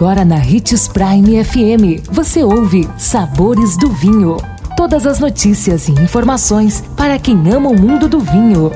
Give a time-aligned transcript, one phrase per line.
[0.00, 4.38] Agora na Ritz Prime FM, você ouve Sabores do Vinho.
[4.74, 8.72] Todas as notícias e informações para quem ama o mundo do vinho.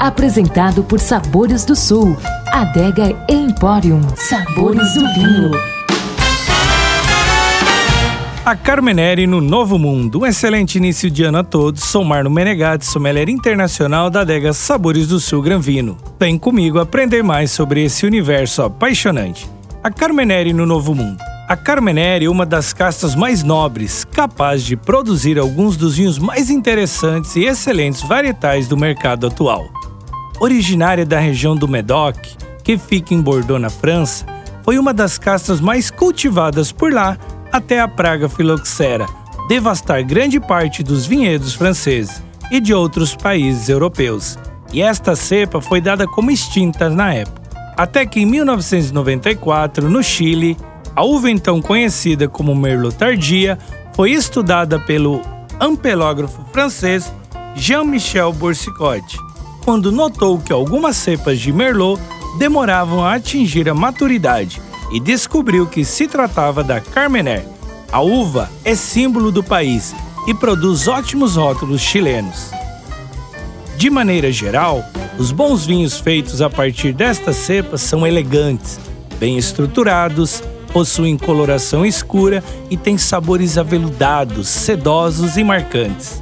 [0.00, 2.16] Apresentado por Sabores do Sul,
[2.48, 4.00] Adega Emporium.
[4.16, 5.52] Sabores do Vinho.
[8.44, 10.22] A Carmenere no Novo Mundo.
[10.22, 11.84] Um excelente início de ano a todos.
[11.84, 15.96] Sou Marno Menegatti, sommelier internacional da adega Sabores do Sul Granvino.
[16.18, 19.57] Vem comigo aprender mais sobre esse universo apaixonante.
[19.82, 21.18] A Carmenere no Novo Mundo.
[21.48, 26.50] A Carmenere é uma das castas mais nobres, capaz de produzir alguns dos vinhos mais
[26.50, 29.68] interessantes e excelentes varietais do mercado atual.
[30.40, 32.16] Originária da região do Medoc,
[32.62, 34.26] que fica em Bordeaux, na França,
[34.62, 37.16] foi uma das castas mais cultivadas por lá
[37.50, 39.06] até a praga filoxera
[39.48, 44.38] devastar grande parte dos vinhedos franceses e de outros países europeus.
[44.70, 47.47] E esta cepa foi dada como extinta na época.
[47.78, 50.56] Até que em 1994, no Chile,
[50.96, 53.56] a uva então conhecida como Merlot tardia
[53.94, 55.22] foi estudada pelo
[55.60, 57.12] ampelógrafo francês
[57.54, 59.16] Jean-Michel Boursicotte,
[59.64, 62.02] quando notou que algumas cepas de Merlot
[62.36, 67.46] demoravam a atingir a maturidade e descobriu que se tratava da Carmener.
[67.92, 69.94] A uva é símbolo do país
[70.26, 72.50] e produz ótimos rótulos chilenos.
[73.78, 74.84] De maneira geral,
[75.20, 78.76] os bons vinhos feitos a partir destas cepas são elegantes,
[79.20, 86.20] bem estruturados, possuem coloração escura e têm sabores aveludados, sedosos e marcantes.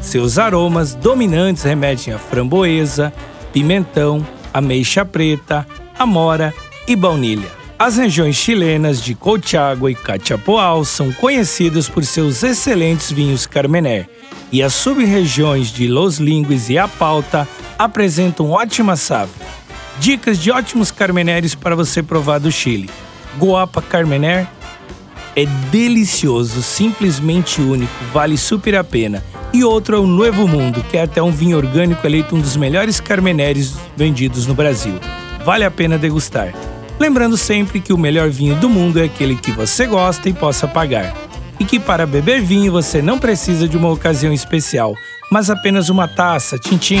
[0.00, 3.12] Seus aromas dominantes remetem a framboesa,
[3.52, 5.66] pimentão, ameixa preta,
[5.98, 6.54] amora
[6.86, 7.65] e baunilha.
[7.78, 14.08] As regiões chilenas de Colchagua e Cachapoal são conhecidas por seus excelentes vinhos Carmener,
[14.50, 17.46] e as sub-regiões de Los Lingues e Apalta
[17.78, 19.46] apresentam ótima safra.
[19.98, 22.88] Dicas de ótimos carmeneres para você provar do Chile.
[23.38, 24.48] Guapa Carmener
[25.34, 29.22] é delicioso, simplesmente único, vale super a pena.
[29.52, 32.56] E outro é o Novo Mundo, que é até um vinho orgânico eleito um dos
[32.56, 34.98] melhores carmeneres vendidos no Brasil.
[35.44, 36.54] Vale a pena degustar.
[36.98, 40.66] Lembrando sempre que o melhor vinho do mundo é aquele que você gosta e possa
[40.66, 41.14] pagar
[41.58, 44.94] e que para beber vinho você não precisa de uma ocasião especial,
[45.30, 47.00] mas apenas uma taça, tintim.